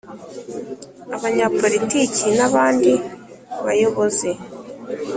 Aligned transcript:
abanyapolitiki 1.15 2.27
n 2.37 2.39
abandi 2.47 2.91
bayobozi 3.65 4.31